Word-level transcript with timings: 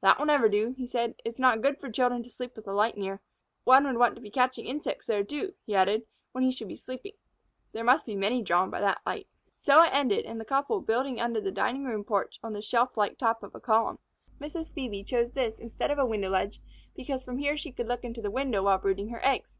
"That 0.00 0.18
will 0.18 0.26
never 0.26 0.48
do," 0.48 0.74
he 0.76 0.84
said. 0.84 1.14
"It 1.24 1.34
is 1.34 1.38
not 1.38 1.62
good 1.62 1.78
for 1.78 1.88
children 1.88 2.24
to 2.24 2.28
sleep 2.28 2.56
with 2.56 2.66
a 2.66 2.72
light 2.72 2.96
near. 2.96 3.20
One 3.62 3.84
would 3.86 3.98
want 3.98 4.16
to 4.16 4.20
be 4.20 4.28
catching 4.28 4.64
insects 4.64 5.06
there, 5.06 5.22
too," 5.22 5.54
he 5.64 5.76
added, 5.76 6.06
"when 6.32 6.42
he 6.42 6.50
should 6.50 6.66
be 6.66 6.74
sleeping. 6.74 7.12
There 7.70 7.84
must 7.84 8.04
be 8.04 8.16
many 8.16 8.42
drawn 8.42 8.68
by 8.68 8.80
the 8.80 8.98
light." 9.06 9.28
So 9.60 9.80
it 9.84 9.94
ended 9.94 10.24
in 10.24 10.38
the 10.38 10.44
couple 10.44 10.80
building 10.80 11.20
under 11.20 11.40
the 11.40 11.52
dining 11.52 11.84
room 11.84 12.02
porch 12.02 12.40
on 12.42 12.52
the 12.52 12.60
shelf 12.62 12.96
like 12.96 13.16
top 13.16 13.44
of 13.44 13.54
a 13.54 13.60
column. 13.60 14.00
Mrs. 14.40 14.72
Phœbe 14.72 15.06
chose 15.06 15.30
this 15.30 15.60
instead 15.60 15.92
of 15.92 16.00
a 16.00 16.04
window 16.04 16.30
ledge 16.30 16.60
because 16.96 17.22
from 17.22 17.38
here 17.38 17.56
she 17.56 17.70
could 17.70 17.86
look 17.86 18.02
into 18.02 18.20
the 18.20 18.28
window 18.28 18.64
while 18.64 18.78
brooding 18.78 19.10
her 19.10 19.20
eggs. 19.24 19.56